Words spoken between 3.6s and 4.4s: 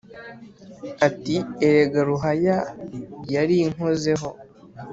inkozeho!"